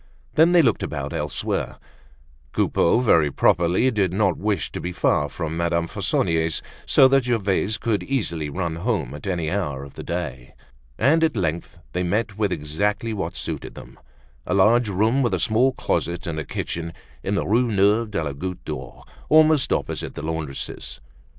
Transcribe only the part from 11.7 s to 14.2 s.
they met with exactly what suited them,